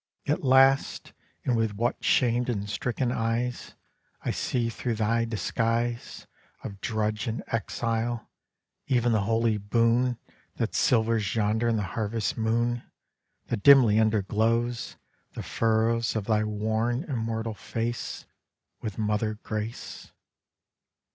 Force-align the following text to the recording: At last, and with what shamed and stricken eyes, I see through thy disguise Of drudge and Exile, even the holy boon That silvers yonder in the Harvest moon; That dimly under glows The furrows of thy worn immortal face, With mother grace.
At 0.25 0.43
last, 0.43 1.13
and 1.45 1.55
with 1.55 1.75
what 1.75 2.03
shamed 2.03 2.49
and 2.49 2.67
stricken 2.67 3.11
eyes, 3.11 3.75
I 4.23 4.31
see 4.31 4.67
through 4.69 4.95
thy 4.95 5.25
disguise 5.25 6.25
Of 6.63 6.81
drudge 6.81 7.27
and 7.27 7.43
Exile, 7.49 8.27
even 8.87 9.11
the 9.11 9.21
holy 9.29 9.59
boon 9.59 10.17
That 10.55 10.73
silvers 10.73 11.35
yonder 11.35 11.67
in 11.67 11.75
the 11.77 11.83
Harvest 11.93 12.35
moon; 12.35 12.81
That 13.49 13.61
dimly 13.61 13.99
under 13.99 14.23
glows 14.23 14.95
The 15.33 15.43
furrows 15.43 16.15
of 16.15 16.25
thy 16.25 16.43
worn 16.45 17.03
immortal 17.03 17.53
face, 17.53 18.25
With 18.81 18.97
mother 18.97 19.35
grace. 19.43 20.11